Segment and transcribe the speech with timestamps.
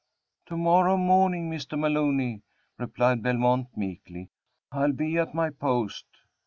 [0.47, 1.77] "To morrow morning, Mr.
[1.77, 2.41] Maloney,"
[2.79, 4.31] replied Belmont, meekly,
[4.71, 6.07] "I'll be at my post."